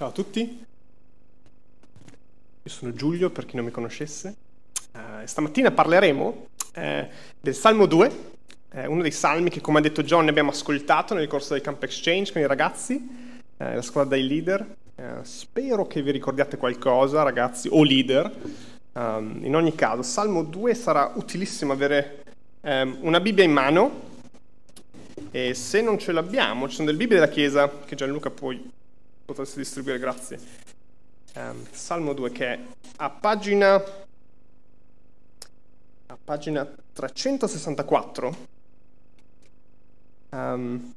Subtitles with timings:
[0.00, 0.64] Ciao a tutti,
[2.62, 4.34] io sono Giulio per chi non mi conoscesse.
[4.94, 7.06] Uh, stamattina parleremo eh,
[7.38, 8.32] del Salmo 2,
[8.70, 11.82] eh, uno dei salmi che come ha detto John abbiamo ascoltato nel corso del Camp
[11.82, 12.94] Exchange con i ragazzi,
[13.58, 14.74] eh, la squadra dei leader.
[14.94, 18.34] Eh, spero che vi ricordiate qualcosa ragazzi o leader.
[18.92, 22.24] Um, in ogni caso, Salmo 2 sarà utilissimo avere
[22.62, 24.00] um, una Bibbia in mano
[25.30, 28.78] e se non ce l'abbiamo, ci sono delle Bibbie della Chiesa che Gianluca poi
[29.30, 30.40] potreste distribuire, grazie.
[31.36, 32.58] Um, Salmo 2 che è
[32.96, 33.74] a pagina,
[36.06, 38.36] a pagina 364,
[40.30, 40.94] um,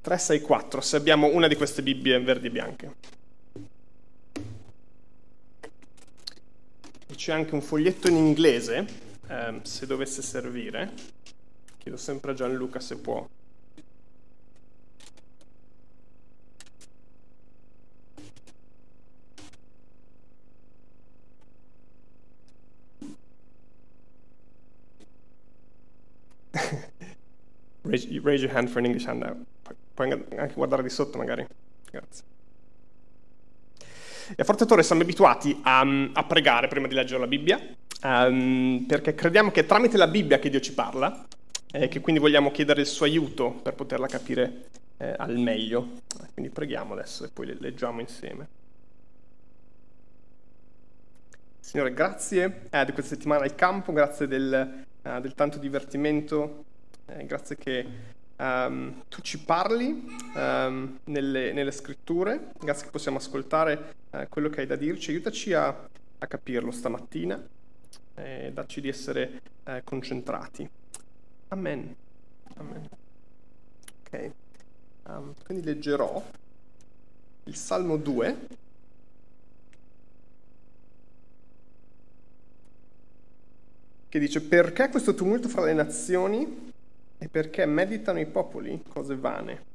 [0.00, 2.94] 364, se abbiamo una di queste Bibbie verdi e bianche.
[7.06, 8.86] E c'è anche un foglietto in inglese,
[9.28, 10.90] um, se dovesse servire.
[11.76, 13.28] Chiedo sempre a Gianluca se può
[27.94, 29.36] raise, raise, your hand for an English handout.
[29.94, 31.46] Puoi anche guardare di sotto magari.
[31.90, 32.24] Grazie.
[34.30, 35.80] E a Forte Torre siamo abituati a,
[36.12, 37.60] a, pregare prima di leggere la Bibbia,
[38.02, 41.26] um, perché crediamo che è tramite la Bibbia che Dio ci parla
[41.70, 46.00] e che quindi vogliamo chiedere il suo aiuto per poterla capire eh, al meglio.
[46.32, 48.48] Quindi preghiamo adesso e poi le leggiamo insieme.
[51.60, 56.64] Signore, grazie eh, di questa settimana al campo, grazie del, uh, del tanto divertimento
[57.06, 57.86] eh, grazie che
[58.36, 64.60] um, tu ci parli um, nelle, nelle, scritture, grazie che possiamo ascoltare uh, quello che
[64.60, 67.42] hai da dirci, aiutaci a, a capirlo stamattina
[68.14, 70.68] e dacci di essere uh, concentrati.
[71.48, 71.94] Amen.
[72.56, 72.88] Amen.
[74.06, 74.30] Ok,
[75.04, 76.22] um, quindi leggerò
[77.44, 78.62] il Salmo 2.
[84.08, 86.72] Che dice, perché questo tumulto fra le nazioni?
[87.24, 89.72] E perché meditano i popoli cose vane.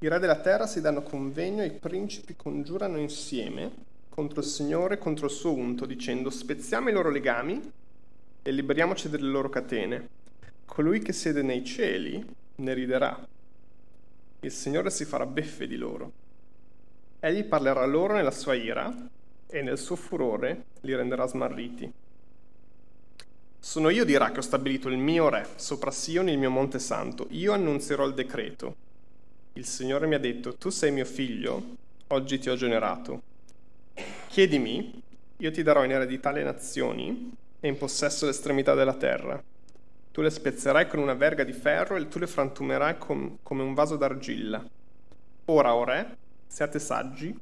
[0.00, 3.72] I re della terra si danno convegno e i principi congiurano insieme
[4.10, 7.72] contro il Signore contro il suo unto, dicendo spezziamo i loro legami
[8.42, 10.08] e liberiamoci delle loro catene.
[10.66, 12.22] Colui che siede nei cieli
[12.56, 13.26] ne riderà.
[14.40, 16.12] Il Signore si farà beffe di loro.
[17.18, 18.94] Egli parlerà loro nella sua ira
[19.46, 21.90] e nel suo furore li renderà smarriti.
[23.66, 27.26] Sono io, dirà, che ho stabilito il mio re sopra Sion, il mio monte santo.
[27.30, 28.76] Io annunzierò il decreto.
[29.54, 31.74] Il Signore mi ha detto, tu sei mio figlio,
[32.06, 33.22] oggi ti ho generato.
[34.28, 35.02] Chiedimi,
[35.38, 39.42] io ti darò in eredità le nazioni e in possesso l'estremità della terra.
[40.12, 43.74] Tu le spezzerai con una verga di ferro e tu le frantumerai com- come un
[43.74, 44.64] vaso d'argilla.
[45.46, 46.16] Ora, o re,
[46.46, 47.36] siate saggi,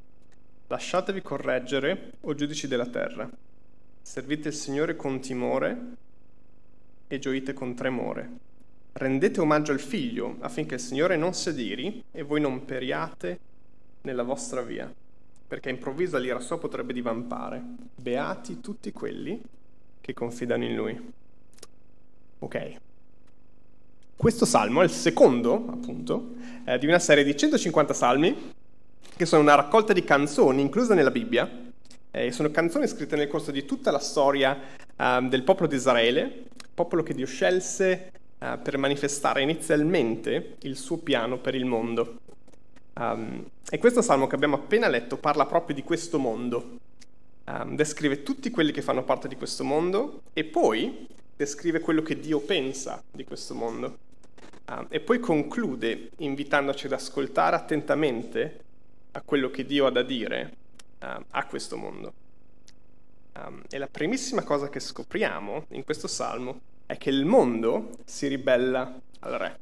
[0.69, 3.29] lasciatevi correggere, o giudici della terra.
[4.01, 6.03] Servite il Signore con timore
[7.07, 8.31] e gioite con tremore.
[8.93, 13.39] Rendete omaggio al figlio affinché il Signore non sediri e voi non periate
[14.03, 14.93] nella vostra via,
[15.49, 17.63] perché improvvisa l'ira sua potrebbe divampare.
[17.97, 19.41] Beati tutti quelli
[20.01, 21.13] che confidano in lui.
[22.39, 22.77] Ok.
[24.17, 28.53] Questo salmo è il secondo, appunto, eh, di una serie di 150 salmi,
[29.17, 31.51] che sono una raccolta di canzoni incluse nella Bibbia,
[32.11, 34.57] eh, sono canzoni scritte nel corso di tutta la storia
[34.97, 40.99] eh, del popolo di Israele, popolo che Dio scelse uh, per manifestare inizialmente il suo
[40.99, 42.19] piano per il mondo.
[42.95, 46.79] Um, e questo salmo che abbiamo appena letto parla proprio di questo mondo,
[47.45, 52.19] um, descrive tutti quelli che fanno parte di questo mondo e poi descrive quello che
[52.19, 53.99] Dio pensa di questo mondo.
[54.69, 58.61] Um, e poi conclude invitandoci ad ascoltare attentamente
[59.13, 60.63] a quello che Dio ha da dire
[61.33, 62.24] a questo mondo.
[63.37, 68.29] Um, e la primissima cosa che scopriamo in questo salmo è che il mondo si
[68.29, 69.59] ribella al re.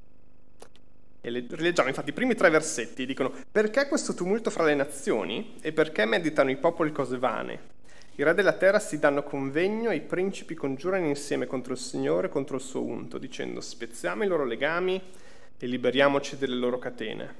[1.22, 5.54] E le, rileggiamo infatti i primi tre versetti, dicono perché questo tumulto fra le nazioni
[5.62, 7.70] e perché meditano i popoli cose vane?
[8.16, 12.26] I re della terra si danno convegno e i principi congiurano insieme contro il Signore
[12.26, 15.00] e contro il suo unto, dicendo spezziamo i loro legami
[15.56, 17.34] e liberiamoci delle loro catene.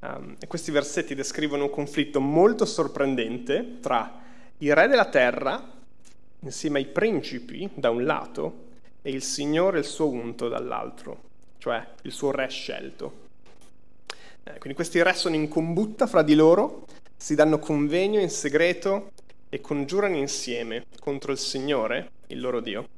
[0.00, 4.21] Um, e questi versetti descrivono un conflitto molto sorprendente tra
[4.62, 5.60] i re della terra,
[6.40, 8.70] insieme ai principi da un lato,
[9.02, 11.22] e il Signore il suo unto dall'altro,
[11.58, 13.20] cioè il suo re scelto.
[14.44, 16.86] Eh, quindi questi re sono in combutta fra di loro,
[17.16, 19.10] si danno convegno in segreto
[19.48, 22.88] e congiurano insieme contro il Signore, il loro Dio.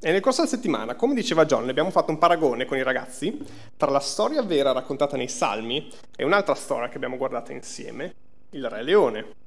[0.00, 3.38] e nel corso della settimana, come diceva John, abbiamo fatto un paragone con i ragazzi
[3.78, 8.14] tra la storia vera raccontata nei Salmi e un'altra storia che abbiamo guardato insieme,
[8.50, 9.46] il Re Leone.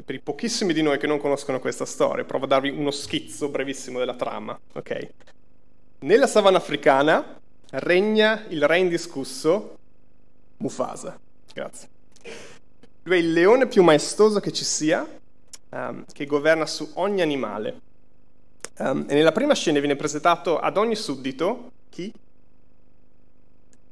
[0.00, 2.90] E per i pochissimi di noi che non conoscono questa storia, provo a darvi uno
[2.90, 5.08] schizzo brevissimo della trama, ok?
[5.98, 7.38] Nella savana africana
[7.72, 9.76] regna il re indiscusso
[10.56, 11.20] Mufasa.
[11.52, 11.88] Grazie.
[13.02, 15.06] Lui è il leone più maestoso che ci sia,
[15.68, 17.88] um, che governa su ogni animale
[18.80, 22.10] Um, e nella prima scena viene presentato ad ogni suddito chi?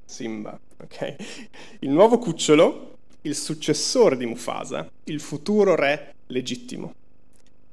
[0.07, 1.17] Simba, ok?
[1.81, 6.94] Il nuovo cucciolo, il successore di Mufasa, il futuro re legittimo.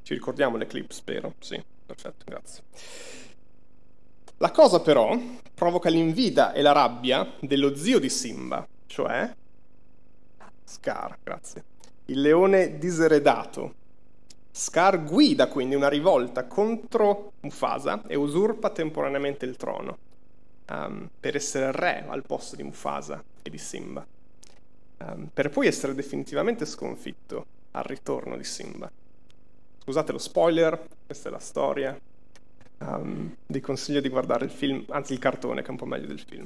[0.01, 1.36] Ci ricordiamo le clip, spero.
[1.39, 2.63] Sì, perfetto, grazie.
[4.38, 5.18] La cosa però
[5.53, 9.33] provoca l'invidia e la rabbia dello zio di Simba, cioè
[10.63, 11.63] Scar, grazie.
[12.06, 13.74] Il leone diseredato,
[14.51, 19.98] Scar guida quindi una rivolta contro Mufasa e usurpa temporaneamente il trono
[20.69, 24.06] um, per essere re al posto di Mufasa e di Simba,
[24.97, 28.89] um, per poi essere definitivamente sconfitto al ritorno di Simba.
[29.83, 31.97] Scusate lo spoiler, questa è la storia.
[32.77, 36.07] Um, vi consiglio di guardare il film, anzi il cartone che è un po' meglio
[36.07, 36.45] del film.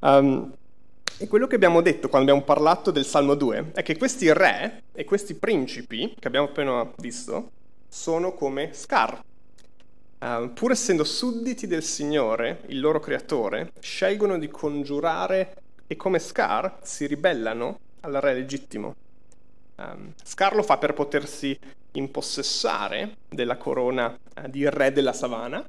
[0.00, 0.52] um,
[1.18, 4.84] e quello che abbiamo detto quando abbiamo parlato del Salmo 2 è che questi re
[4.92, 7.50] e questi principi che abbiamo appena visto
[7.88, 9.22] sono come Scar.
[10.18, 15.61] Uh, pur essendo sudditi del Signore, il loro creatore, scelgono di congiurare
[15.92, 18.94] e come Scar si ribellano al re legittimo.
[19.76, 21.58] Um, Scar lo fa per potersi
[21.92, 25.62] impossessare della corona uh, di re della savana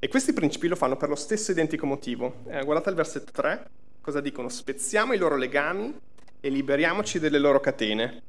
[0.00, 2.38] e questi principi lo fanno per lo stesso identico motivo.
[2.42, 3.68] Uh, guardate il versetto 3
[4.00, 4.48] cosa dicono?
[4.48, 5.96] Spezziamo i loro legami
[6.40, 8.22] e liberiamoci delle loro catene.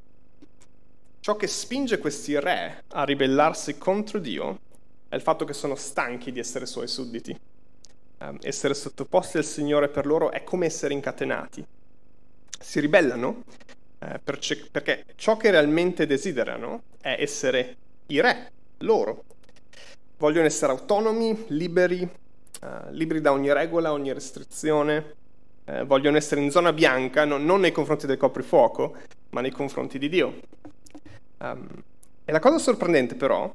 [1.20, 4.60] Ciò che spinge questi re a ribellarsi contro Dio
[5.10, 7.36] è il fatto che sono stanchi di essere suoi sudditi.
[8.20, 11.64] Um, essere sottoposti al Signore per loro è come essere incatenati.
[12.60, 13.44] Si ribellano
[14.00, 17.76] eh, perché ciò che realmente desiderano è essere
[18.08, 19.24] i re, loro.
[20.18, 25.14] Vogliono essere autonomi, liberi, uh, liberi da ogni regola, ogni restrizione,
[25.66, 28.96] eh, vogliono essere in zona bianca, no, non nei confronti del coprifuoco,
[29.32, 30.40] ma nei confronti di Dio.
[31.40, 31.68] Um,
[32.26, 33.54] e la cosa sorprendente però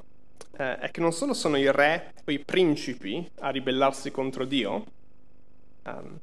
[0.56, 4.84] eh, è che non solo sono i re o i principi a ribellarsi contro Dio,
[5.84, 6.18] um,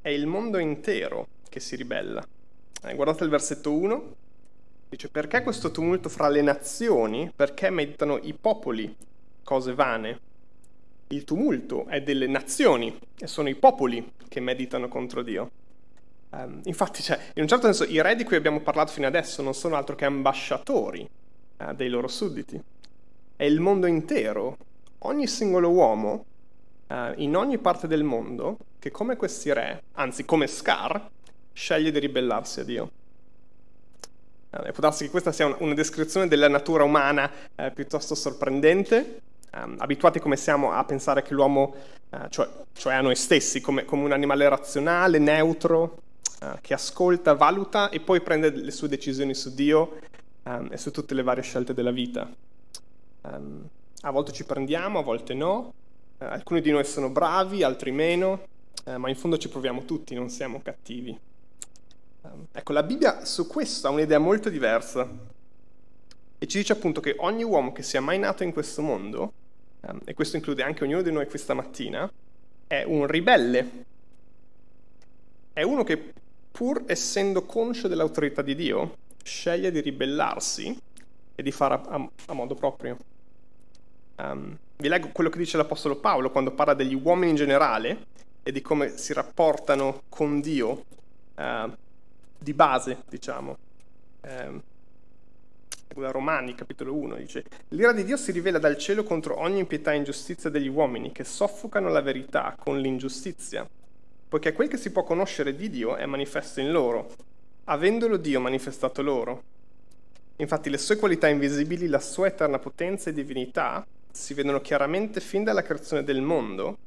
[0.00, 2.24] è il mondo intero che si ribella.
[2.82, 4.14] Eh, guardate il versetto 1,
[4.88, 8.94] dice perché questo tumulto fra le nazioni, perché meditano i popoli
[9.42, 10.20] cose vane?
[11.08, 15.50] Il tumulto è delle nazioni e sono i popoli che meditano contro Dio.
[16.30, 19.40] Um, infatti, cioè, in un certo senso, i re di cui abbiamo parlato fino adesso
[19.42, 21.08] non sono altro che ambasciatori
[21.58, 22.60] uh, dei loro sudditi.
[23.36, 24.56] È il mondo intero,
[25.00, 26.24] ogni singolo uomo,
[26.86, 31.10] uh, in ogni parte del mondo, che come questi re, anzi come Scar,
[31.52, 32.90] sceglie di ribellarsi a Dio.
[34.48, 37.30] Uh, può darsi che questa sia una, una descrizione della natura umana
[37.74, 39.20] piuttosto sorprendente,
[39.52, 41.74] um, abituati come siamo a pensare che l'uomo,
[42.08, 45.98] uh, cioè, cioè, a noi stessi, come, come un animale razionale, neutro,
[46.40, 49.98] uh, che ascolta, valuta e poi prende le sue decisioni su Dio
[50.44, 52.26] um, e su tutte le varie scelte della vita.
[53.30, 53.68] Um,
[54.02, 55.72] a volte ci prendiamo, a volte no,
[56.18, 58.54] uh, alcuni di noi sono bravi, altri meno,
[58.98, 61.18] ma in fondo ci proviamo tutti, non siamo cattivi.
[62.52, 65.08] ecco, la Bibbia su questo ha un'idea molto diversa
[66.38, 69.32] e ci dice appunto che ogni uomo che sia mai nato in questo mondo
[69.86, 72.10] Ehm, e questo include anche ognuno di noi questa mattina,
[72.66, 73.84] è un ribelle.
[75.52, 76.12] È uno che
[76.50, 80.78] pur essendo conscio dell'autorità di Dio, sceglie di ribellarsi
[81.34, 82.96] e di fare a, a, a modo proprio.
[84.16, 88.06] Um, vi leggo quello che dice l'Apostolo Paolo quando parla degli uomini in generale
[88.42, 90.84] e di come si rapportano con Dio
[91.34, 91.70] uh,
[92.38, 93.56] di base, diciamo.
[94.22, 94.62] Um,
[95.94, 99.92] da Romani, capitolo 1, dice L'ira di Dio si rivela dal cielo contro ogni impietà
[99.92, 103.66] e ingiustizia degli uomini che soffocano la verità con l'ingiustizia,
[104.28, 107.14] poiché quel che si può conoscere di Dio è manifesto in loro,
[107.64, 109.42] avendolo Dio manifestato loro.
[110.36, 115.44] Infatti le sue qualità invisibili, la sua eterna potenza e divinità si vedono chiaramente fin
[115.44, 116.78] dalla creazione del mondo,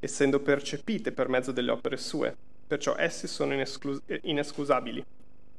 [0.00, 2.36] essendo percepite per mezzo delle opere sue,
[2.66, 5.02] perciò essi sono inesclus- inescusabili,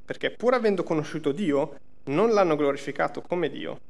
[0.04, 3.80] perché pur avendo conosciuto Dio, non l'hanno glorificato come Dio,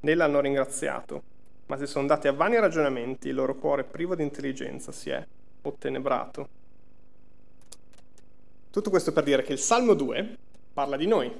[0.00, 1.22] né l'hanno ringraziato,
[1.66, 5.26] ma si sono dati a vani ragionamenti, il loro cuore privo di intelligenza si è
[5.62, 6.48] ottenebrato.
[8.70, 10.36] Tutto questo per dire che il Salmo 2
[10.74, 11.34] parla di noi,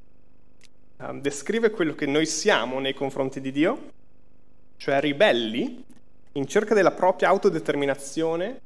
[0.96, 3.95] uh, descrive quello che noi siamo nei confronti di Dio
[4.76, 5.84] cioè ribelli,
[6.32, 8.60] in cerca della propria autodeterminazione,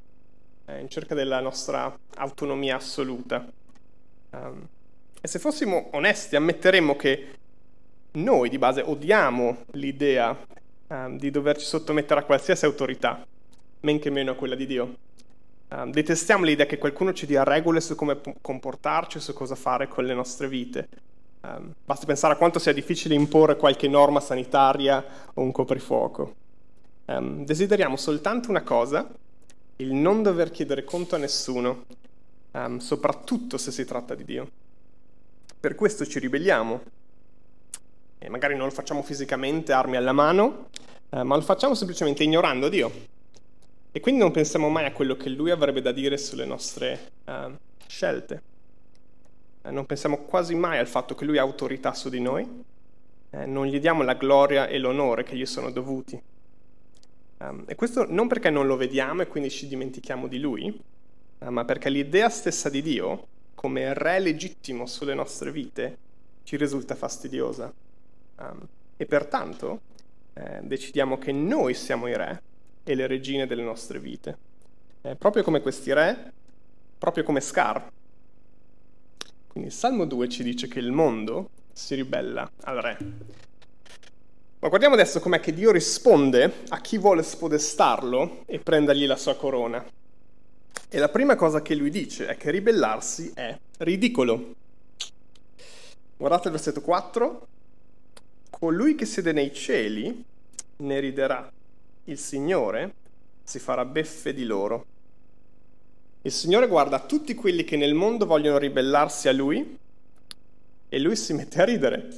[0.66, 3.46] eh, in cerca della nostra autonomia assoluta.
[4.30, 4.66] Um,
[5.20, 7.28] e se fossimo onesti ammetteremmo che
[8.12, 10.36] noi di base odiamo l'idea
[10.88, 13.24] um, di doverci sottomettere a qualsiasi autorità,
[13.80, 14.96] men che meno a quella di Dio.
[15.68, 20.04] Um, detestiamo l'idea che qualcuno ci dia regole su come comportarci, su cosa fare con
[20.04, 20.88] le nostre vite.
[21.42, 25.02] Um, basta pensare a quanto sia difficile imporre qualche norma sanitaria
[25.34, 26.34] o un coprifuoco.
[27.06, 29.08] Um, desideriamo soltanto una cosa,
[29.76, 31.86] il non dover chiedere conto a nessuno,
[32.52, 34.50] um, soprattutto se si tratta di Dio.
[35.58, 36.82] Per questo ci ribelliamo.
[38.18, 40.68] E magari non lo facciamo fisicamente, armi alla mano,
[41.08, 42.92] uh, ma lo facciamo semplicemente ignorando Dio.
[43.92, 47.56] E quindi non pensiamo mai a quello che Lui avrebbe da dire sulle nostre uh,
[47.86, 48.42] scelte.
[49.62, 52.64] Eh, non pensiamo quasi mai al fatto che lui ha autorità su di noi,
[53.30, 56.20] eh, non gli diamo la gloria e l'onore che gli sono dovuti.
[57.38, 60.78] Um, e questo non perché non lo vediamo e quindi ci dimentichiamo di lui,
[61.38, 65.96] uh, ma perché l'idea stessa di Dio, come re legittimo sulle nostre vite,
[66.42, 67.72] ci risulta fastidiosa.
[68.36, 69.80] Um, e pertanto
[70.34, 72.42] eh, decidiamo che noi siamo i re
[72.84, 74.36] e le regine delle nostre vite.
[75.02, 76.32] Eh, proprio come questi re,
[76.98, 77.90] proprio come Scar,
[79.70, 82.98] il Salmo 2 ci dice che il mondo si ribella al re.
[84.58, 89.36] Ma guardiamo adesso com'è che Dio risponde a chi vuole spodestarlo e prendergli la sua
[89.36, 89.86] corona.
[90.88, 94.54] E la prima cosa che lui dice è che ribellarsi è ridicolo.
[96.16, 97.46] Guardate il versetto 4.
[98.50, 100.24] Colui che siede nei cieli
[100.78, 101.48] ne riderà.
[102.06, 102.94] Il Signore
[103.44, 104.84] si farà beffe di loro.
[106.22, 109.78] Il Signore guarda tutti quelli che nel mondo vogliono ribellarsi a Lui
[110.88, 112.08] e Lui si mette a ridere.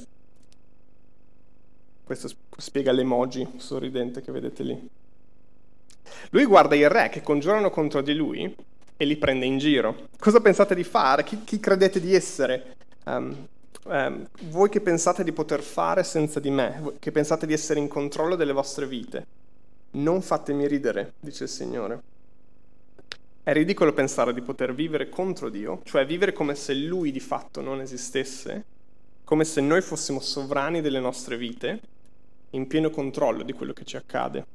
[2.03, 4.89] Questo spiega l'emoji sorridente che vedete lì.
[6.31, 8.53] Lui guarda i re che congiurano contro di Lui
[8.97, 10.09] e li prende in giro.
[10.19, 11.23] Cosa pensate di fare?
[11.23, 12.75] Chi, chi credete di essere?
[13.05, 13.47] Um,
[13.85, 17.87] um, voi che pensate di poter fare senza di me, che pensate di essere in
[17.87, 19.25] controllo delle vostre vite,
[19.91, 22.11] non fatemi ridere, dice il Signore.
[23.45, 27.59] È ridicolo pensare di poter vivere contro Dio, cioè vivere come se Lui di fatto
[27.59, 28.63] non esistesse,
[29.25, 31.81] come se noi fossimo sovrani delle nostre vite,
[32.51, 34.45] in pieno controllo di quello che ci accade.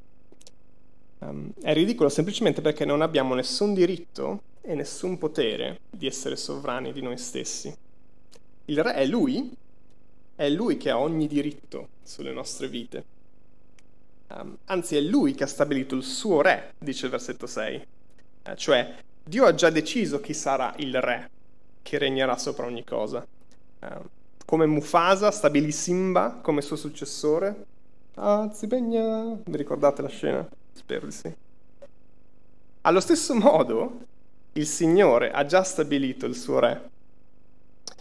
[1.18, 6.90] Um, è ridicolo semplicemente perché non abbiamo nessun diritto e nessun potere di essere sovrani
[6.90, 7.70] di noi stessi.
[8.64, 9.52] Il re è Lui,
[10.34, 13.04] è Lui che ha ogni diritto sulle nostre vite.
[14.28, 17.96] Um, anzi, è Lui che ha stabilito il suo re, dice il versetto 6
[18.48, 21.30] eh, cioè Dio ha già deciso chi sarà il re
[21.82, 23.26] che regnerà sopra ogni cosa.
[23.80, 27.66] Eh, come Mufasa stabilì Simba come suo successore.
[28.14, 29.36] Ah, Zibegna!
[29.44, 30.48] Vi ricordate la scena?
[30.72, 31.34] Spero di sì.
[32.82, 33.98] Allo stesso modo,
[34.52, 36.90] il Signore ha già stabilito il suo re.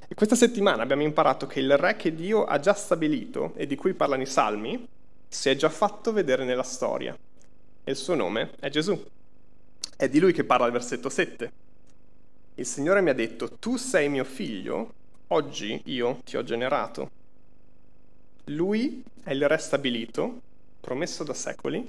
[0.07, 3.75] E questa settimana abbiamo imparato che il re che Dio ha già stabilito e di
[3.75, 4.87] cui parlano i salmi
[5.27, 7.15] si è già fatto vedere nella storia.
[7.83, 8.97] E il suo nome è Gesù.
[9.97, 11.51] È di lui che parla il versetto 7.
[12.53, 14.93] Il Signore mi ha detto, tu sei mio figlio,
[15.29, 17.09] oggi io ti ho generato.
[18.45, 20.41] Lui è il re stabilito,
[20.79, 21.83] promesso da secoli.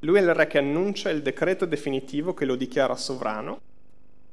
[0.00, 3.60] Lui è il re che annuncia il decreto definitivo che lo dichiara sovrano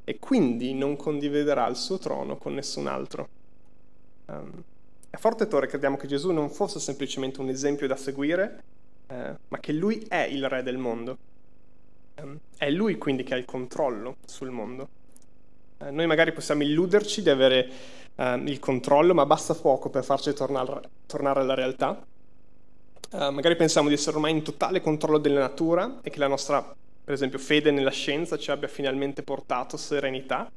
[0.04, 3.30] e quindi non condividerà il suo trono con nessun altro.
[4.26, 4.64] Um,
[5.12, 8.64] a Forte Torre crediamo che Gesù non fosse semplicemente un esempio da seguire,
[9.06, 11.30] eh, ma che lui è il re del mondo.
[12.22, 14.88] Ehm, è lui quindi che ha il controllo sul mondo.
[15.80, 17.70] Eh, noi magari possiamo illuderci di avere
[18.16, 22.06] eh, il controllo, ma basta poco per farci tornare, tornare alla realtà.
[23.13, 26.62] Eh, magari pensiamo di essere ormai in totale controllo della natura e che la nostra,
[27.04, 30.50] per esempio, fede nella scienza ci abbia finalmente portato serenità,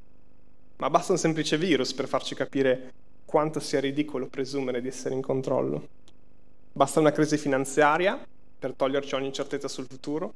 [0.76, 2.92] ma basta un semplice virus per farci capire
[3.24, 5.88] quanto sia ridicolo presumere di essere in controllo.
[6.72, 8.24] Basta una crisi finanziaria
[8.58, 10.32] per toglierci ogni certezza sul futuro,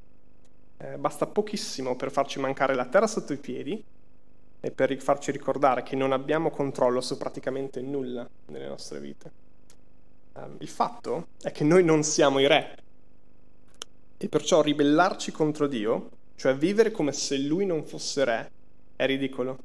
[0.79, 3.83] eh, basta pochissimo per farci mancare la terra sotto i piedi
[4.61, 9.31] e per farci ricordare che non abbiamo controllo su praticamente nulla nelle nostre vite.
[10.35, 12.77] Um, il fatto è che noi non siamo i re
[14.17, 18.51] e perciò ribellarci contro Dio, cioè vivere come se Lui non fosse re,
[18.97, 19.59] è ridicolo.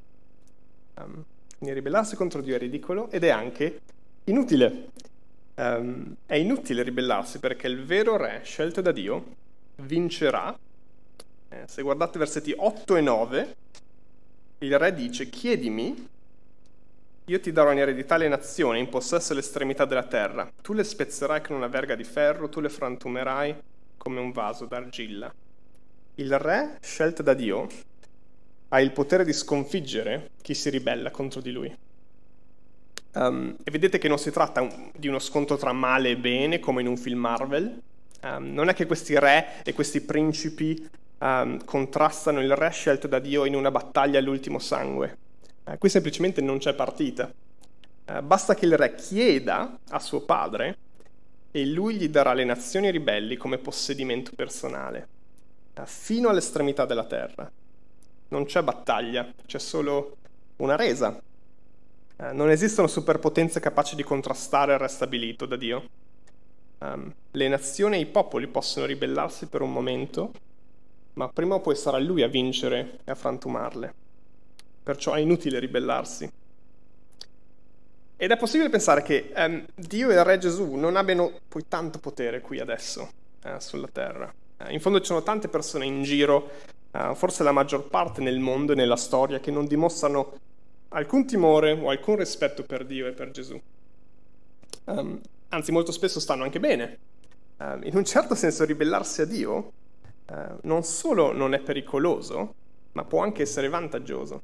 [0.95, 1.23] Um,
[1.57, 3.81] quindi ribellarsi contro Dio è ridicolo ed è anche
[4.25, 4.89] inutile.
[5.55, 9.41] Um, è inutile ribellarsi perché il vero re scelto da Dio
[9.77, 10.57] vincerà
[11.53, 13.55] eh, se guardate versetti 8 e 9,
[14.59, 16.09] il re dice chiedimi
[17.25, 20.51] io ti darò in eredità le nazioni, in possesso all'estremità della terra.
[20.61, 23.55] Tu le spezzerai con una verga di ferro, tu le frantumerai
[23.97, 25.33] come un vaso d'argilla.
[26.15, 27.67] Il re, scelto da Dio,
[28.69, 31.77] ha il potere di sconfiggere chi si ribella contro di lui.
[33.13, 36.81] Um, e vedete che non si tratta di uno scontro tra male e bene, come
[36.81, 37.81] in un film Marvel.
[38.21, 40.89] Um, non è che questi re e questi principi
[41.23, 45.17] um, contrastano il re scelto da Dio in una battaglia all'ultimo sangue.
[45.63, 47.31] Uh, qui semplicemente non c'è partita.
[48.05, 50.77] Uh, basta che il re chieda a suo padre
[51.51, 55.07] e lui gli darà le nazioni ribelli come possedimento personale,
[55.75, 57.49] uh, fino all'estremità della terra.
[58.29, 60.17] Non c'è battaglia, c'è solo
[60.57, 61.21] una resa.
[62.31, 65.89] non esistono superpotenze capaci di contrastare il re stabilito da Dio.
[66.79, 70.31] Um, le nazioni e i popoli possono ribellarsi per un momento,
[71.13, 73.93] ma prima o poi sarà lui a vincere e a frantumarle.
[74.83, 76.31] Perciò è inutile ribellarsi.
[78.15, 81.99] Ed è possibile pensare che um, Dio e il Re Gesù non abbiano poi tanto
[81.99, 83.09] potere qui adesso
[83.43, 84.33] eh, sulla terra.
[84.57, 86.49] Eh, in fondo ci sono tante persone in giro,
[86.91, 90.37] eh, forse la maggior parte nel mondo e nella storia, che non dimostrano
[90.89, 93.59] alcun timore o alcun rispetto per Dio e per Gesù.
[94.85, 96.97] Um, anzi, molto spesso stanno anche bene.
[97.57, 99.71] Um, in un certo senso ribellarsi a Dio
[100.25, 102.53] eh, non solo non è pericoloso,
[102.93, 104.41] ma può anche essere vantaggioso.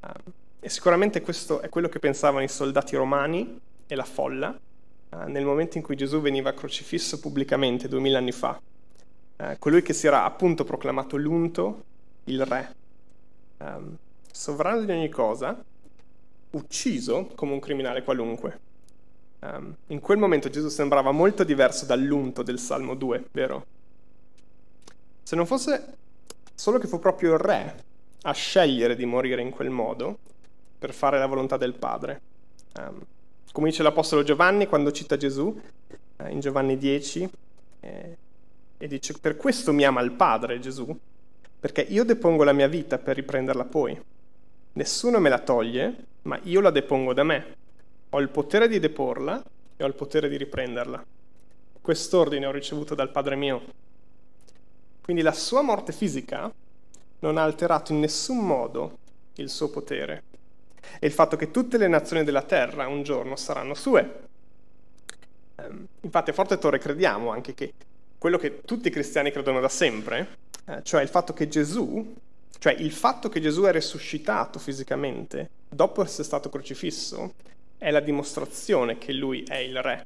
[0.00, 5.16] Uh, e sicuramente questo è quello che pensavano i soldati romani e la folla uh,
[5.26, 8.60] nel momento in cui Gesù veniva crocifisso pubblicamente duemila anni fa.
[9.58, 11.84] colui che si era appunto proclamato l'unto,
[12.24, 12.74] il re,
[13.58, 13.96] um,
[14.30, 15.62] sovrano di ogni cosa,
[16.50, 18.60] ucciso come un criminale qualunque.
[19.40, 23.66] Um, in quel momento Gesù sembrava molto diverso dall'unto del Salmo 2, vero?
[25.26, 25.94] Se non fosse
[26.54, 27.82] solo che fu proprio il re
[28.22, 30.18] a scegliere di morire in quel modo
[30.78, 32.20] per fare la volontà del Padre.
[32.78, 33.04] Um,
[33.50, 35.60] come dice l'Apostolo Giovanni quando cita Gesù
[36.18, 37.28] eh, in Giovanni 10
[37.80, 38.16] eh,
[38.78, 40.96] e dice per questo mi ama il Padre Gesù,
[41.58, 44.00] perché io depongo la mia vita per riprenderla poi.
[44.74, 47.56] Nessuno me la toglie, ma io la depongo da me.
[48.10, 49.42] Ho il potere di deporla
[49.76, 51.04] e ho il potere di riprenderla.
[51.80, 53.85] Quest'ordine ho ricevuto dal Padre mio.
[55.06, 56.52] Quindi la sua morte fisica
[57.20, 58.98] non ha alterato in nessun modo
[59.34, 60.24] il suo potere
[60.98, 64.20] e il fatto che tutte le nazioni della terra un giorno saranno sue.
[65.54, 67.72] Ehm, infatti a Forte Torre crediamo anche che
[68.18, 72.14] quello che tutti i cristiani credono da sempre, eh, cioè il fatto che Gesù,
[72.58, 77.34] cioè il fatto che Gesù è risuscitato fisicamente dopo essere stato crocifisso,
[77.78, 80.04] è la dimostrazione che lui è il re.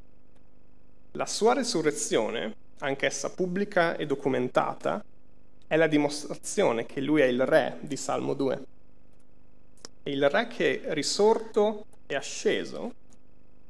[1.12, 5.04] La sua risurrezione anch'essa pubblica e documentata,
[5.66, 8.64] è la dimostrazione che lui è il re di Salmo 2.
[10.02, 12.94] E il re che risorto e asceso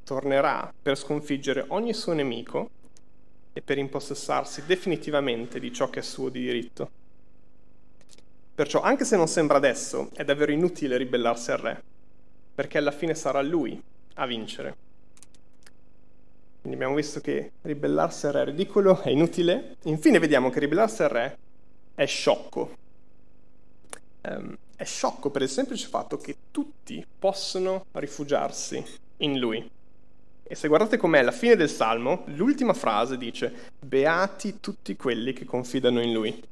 [0.04, 2.70] tornerà per sconfiggere ogni suo nemico
[3.52, 6.90] e per impossessarsi definitivamente di ciò che è suo di diritto.
[8.54, 11.82] Perciò, anche se non sembra adesso, è davvero inutile ribellarsi al re,
[12.54, 13.80] perché alla fine sarà lui
[14.14, 14.89] a vincere.
[16.60, 19.76] Quindi abbiamo visto che ribellarsi al re è ridicolo, è inutile.
[19.84, 21.38] Infine vediamo che ribellarsi al re
[21.94, 22.76] è sciocco.
[24.22, 28.84] Um, è sciocco per il semplice fatto che tutti possono rifugiarsi
[29.18, 29.70] in lui.
[30.42, 35.46] E se guardate com'è alla fine del Salmo, l'ultima frase dice, beati tutti quelli che
[35.46, 36.42] confidano in lui.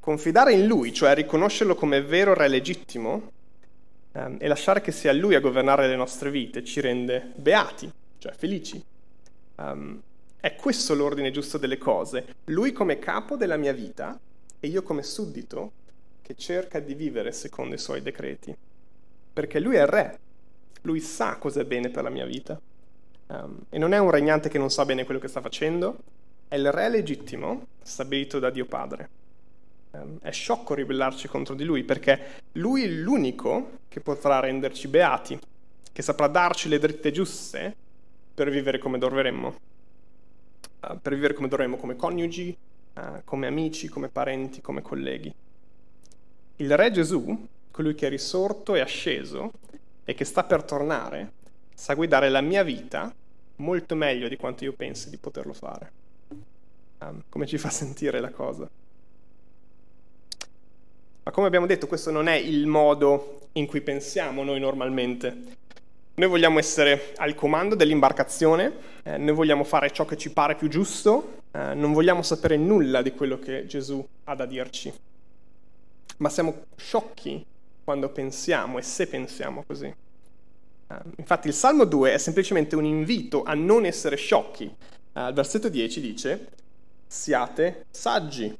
[0.00, 3.30] Confidare in lui, cioè riconoscerlo come vero re legittimo,
[4.12, 8.32] um, e lasciare che sia lui a governare le nostre vite, ci rende beati, cioè
[8.32, 8.82] felici.
[9.56, 10.00] Um,
[10.40, 12.34] è questo l'ordine giusto delle cose.
[12.46, 14.18] Lui come capo della mia vita
[14.60, 15.72] e io come suddito
[16.22, 18.54] che cerca di vivere secondo i suoi decreti.
[19.32, 20.18] Perché lui è il re,
[20.82, 22.60] lui sa cosa è bene per la mia vita.
[23.28, 25.98] Um, e non è un regnante che non sa bene quello che sta facendo,
[26.48, 29.08] è il re legittimo stabilito da Dio Padre.
[29.90, 35.38] Um, è sciocco ribellarci contro di lui perché lui è l'unico che potrà renderci beati,
[35.92, 37.76] che saprà darci le dritte giuste
[38.38, 39.48] per vivere come dovremmo,
[40.86, 42.56] uh, per vivere come dovremmo come coniugi,
[42.94, 45.34] uh, come amici, come parenti, come colleghi.
[46.58, 49.50] Il Re Gesù, colui che è risorto e asceso
[50.04, 51.32] e che sta per tornare,
[51.74, 53.12] sa guidare la mia vita
[53.56, 55.92] molto meglio di quanto io pensi di poterlo fare.
[57.00, 58.70] Um, come ci fa sentire la cosa?
[61.24, 65.56] Ma come abbiamo detto, questo non è il modo in cui pensiamo noi normalmente.
[66.18, 68.72] Noi vogliamo essere al comando dell'imbarcazione,
[69.04, 73.02] eh, noi vogliamo fare ciò che ci pare più giusto, eh, non vogliamo sapere nulla
[73.02, 74.92] di quello che Gesù ha da dirci.
[76.16, 77.46] Ma siamo sciocchi
[77.84, 79.94] quando pensiamo e se pensiamo così.
[80.88, 84.64] Uh, infatti il Salmo 2 è semplicemente un invito a non essere sciocchi.
[85.12, 86.48] Uh, il versetto 10 dice,
[87.06, 88.58] siate saggi,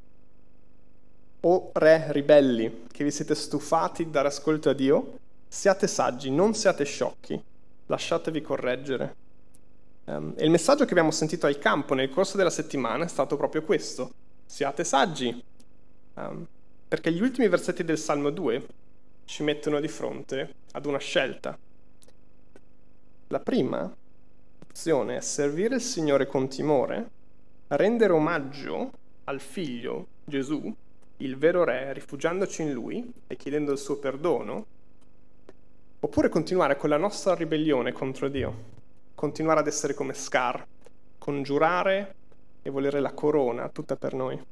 [1.41, 5.19] o re ribelli, che vi siete stufati di dare ascolto a Dio,
[5.49, 7.43] siate saggi, non siate sciocchi,
[7.87, 9.17] lasciatevi correggere.
[10.05, 13.37] Um, e il messaggio che abbiamo sentito al campo nel corso della settimana è stato
[13.37, 14.11] proprio questo,
[14.47, 15.43] siate saggi,
[16.15, 16.47] um,
[16.87, 18.67] perché gli ultimi versetti del Salmo 2
[19.25, 21.59] ci mettono di fronte ad una scelta.
[23.29, 23.95] La prima
[24.63, 27.11] opzione è servire il Signore con timore,
[27.69, 28.91] rendere omaggio
[29.25, 30.75] al figlio Gesù,
[31.19, 34.65] il vero re, rifugiandoci in lui e chiedendo il suo perdono,
[36.09, 38.55] oppure continuare con la nostra ribellione contro Dio,
[39.15, 40.67] continuare ad essere come Scar,
[41.19, 42.15] congiurare
[42.63, 44.43] e volere la corona tutta per noi.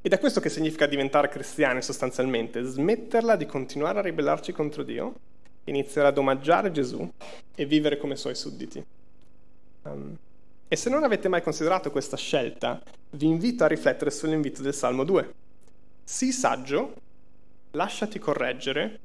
[0.00, 5.16] Ed è questo che significa diventare cristiani sostanzialmente, smetterla di continuare a ribellarci contro Dio,
[5.64, 7.06] iniziare ad omaggiare Gesù
[7.54, 8.82] e vivere come suoi sudditi.
[9.82, 10.16] Um,
[10.66, 15.04] e se non avete mai considerato questa scelta, vi invito a riflettere sull'invito del Salmo
[15.04, 15.34] 2.
[16.04, 16.94] Sii saggio,
[17.72, 19.00] lasciati correggere,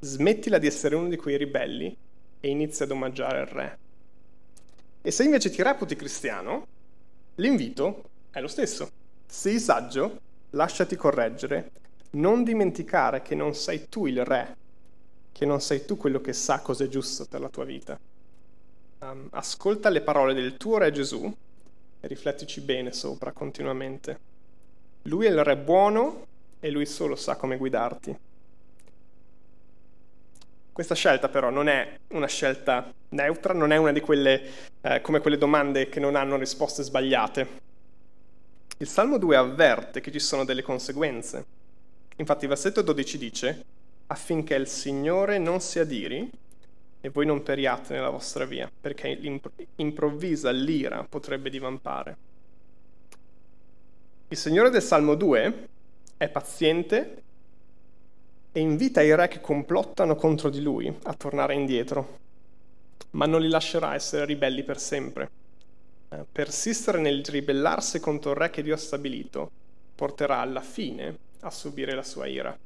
[0.00, 1.96] smettila di essere uno di quei ribelli
[2.40, 3.78] e inizia ad omaggiare il Re.
[5.00, 6.66] E se invece ti reputi cristiano,
[7.36, 8.90] l'invito è lo stesso.
[9.26, 11.70] Sii saggio, lasciati correggere,
[12.10, 14.56] non dimenticare che non sei tu il re,
[15.32, 17.98] che non sei tu quello che sa cosa è giusto per la tua vita.
[19.00, 21.32] Um, ascolta le parole del tuo re Gesù
[22.00, 24.18] e riflettici bene sopra continuamente.
[25.02, 26.26] Lui è il re buono
[26.58, 28.16] e lui solo sa come guidarti.
[30.78, 34.40] Questa scelta però non è una scelta neutra, non è una di quelle
[34.80, 37.48] eh, come quelle domande che non hanno risposte sbagliate.
[38.76, 41.44] Il Salmo 2 avverte che ci sono delle conseguenze.
[42.18, 43.64] Infatti il versetto 12 dice
[44.06, 46.30] affinché il Signore non si adiri
[47.00, 49.18] e voi non periate nella vostra via, perché
[49.74, 52.16] improvvisa l'ira potrebbe divampare.
[54.28, 55.68] Il Signore del Salmo 2
[56.16, 57.22] è paziente
[58.52, 62.18] e invita i re che complottano contro di lui a tornare indietro,
[63.10, 65.30] ma non li lascerà essere ribelli per sempre.
[66.10, 69.50] Eh, persistere nel ribellarsi contro il re che Dio ha stabilito
[69.94, 72.56] porterà alla fine a subire la sua ira.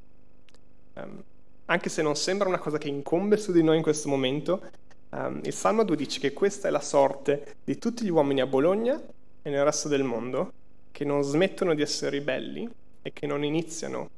[0.95, 1.23] Um,
[1.65, 4.63] anche se non sembra una cosa che incombe su di noi in questo momento,
[5.11, 8.47] um, il Salmo 2 dice che questa è la sorte di tutti gli uomini a
[8.47, 9.01] Bologna
[9.43, 10.53] e nel resto del mondo
[10.91, 12.69] che non smettono di essere ribelli
[13.01, 14.11] e che non iniziano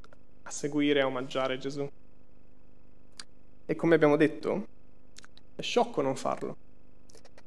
[0.45, 1.87] a seguire e a omaggiare Gesù.
[3.67, 4.67] E come abbiamo detto,
[5.57, 6.57] è sciocco non farlo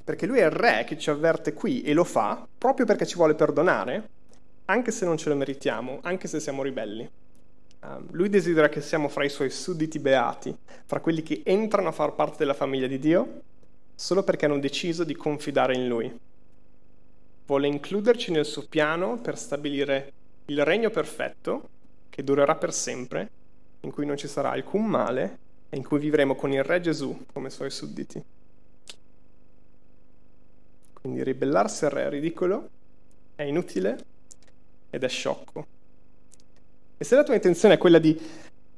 [0.07, 3.15] perché lui è il re che ci avverte qui e lo fa proprio perché ci
[3.15, 4.07] vuole perdonare,
[4.63, 7.11] anche se non ce lo meritiamo, anche se siamo ribelli.
[7.81, 11.91] Um, lui desidera che siamo fra i suoi sudditi beati, fra quelli che entrano a
[11.91, 13.41] far parte della famiglia di Dio,
[13.93, 16.19] solo perché hanno deciso di confidare in lui.
[17.45, 20.13] Vuole includerci nel suo piano per stabilire
[20.45, 21.67] il regno perfetto,
[22.17, 23.29] che durerà per sempre,
[23.81, 25.37] in cui non ci sarà alcun male
[25.69, 28.19] e in cui vivremo con il Re Gesù come suoi sudditi.
[30.93, 32.69] Quindi ribellarsi al re è ridicolo,
[33.35, 33.99] è inutile
[34.89, 35.67] ed è sciocco.
[36.97, 38.19] E se la tua intenzione è quella di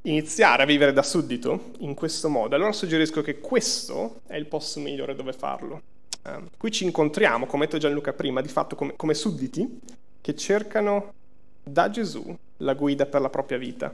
[0.02, 4.82] iniziare a vivere da suddito in questo modo, allora suggerisco che questo è il posto
[4.82, 5.82] migliore dove farlo.
[6.26, 9.80] Eh, qui ci incontriamo, come ha detto Gianluca prima, di fatto come, come sudditi
[10.20, 11.14] che cercano
[11.64, 13.94] da Gesù la guida per la propria vita,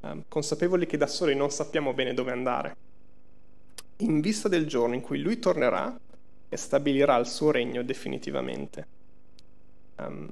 [0.00, 2.76] eh, consapevoli che da soli non sappiamo bene dove andare.
[3.98, 5.98] In vista del giorno in cui lui tornerà
[6.48, 8.86] e stabilirà il suo regno definitivamente.
[9.96, 10.28] Um,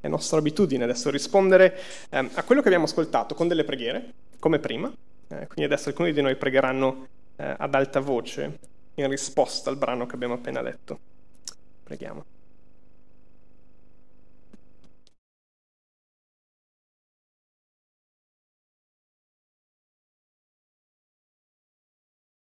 [0.00, 1.78] è nostra abitudine adesso rispondere
[2.10, 4.92] um, a quello che abbiamo ascoltato con delle preghiere, come prima.
[5.28, 8.58] Eh, quindi adesso alcuni di noi pregheranno eh, ad alta voce
[8.94, 10.98] in risposta al brano che abbiamo appena letto.
[11.84, 12.24] Preghiamo.